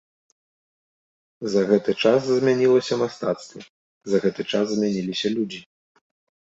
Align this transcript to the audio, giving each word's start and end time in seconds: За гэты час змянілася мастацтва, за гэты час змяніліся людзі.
За 1.55 1.61
гэты 1.73 1.91
час 2.05 2.19
змянілася 2.31 2.99
мастацтва, 3.03 3.61
за 4.15 4.25
гэты 4.27 4.41
час 4.55 4.65
змяніліся 4.75 5.27
людзі. 5.39 5.61